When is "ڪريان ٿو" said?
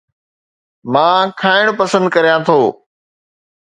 2.15-2.59